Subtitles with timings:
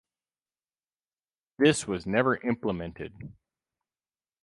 [1.59, 3.13] This was never implemented.